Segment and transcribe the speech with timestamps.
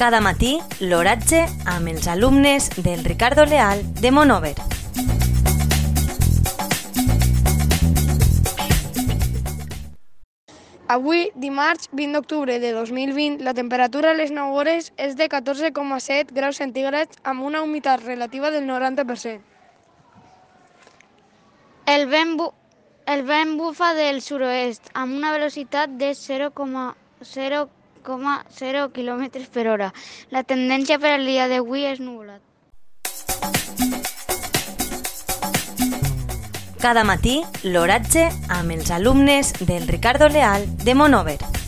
[0.00, 4.54] Cada matí, l'oratge amb els alumnes del Ricardo Leal de Monover.
[10.88, 16.32] Avui, dimarts 20 d'octubre de 2020, la temperatura a les 9 hores és de 14,7
[16.32, 19.44] graus centígrads amb una humitat relativa del 90%.
[21.84, 22.54] El vent, bu
[23.04, 26.14] el vent bufa del sud-oest amb una velocitat de
[28.04, 29.92] 0,0 km per hora.
[30.30, 32.40] La tendència per al dia d'avui és nuvolat.
[36.80, 41.59] Cada matí, l'oratge amb els alumnes del Ricardo Leal de Monover.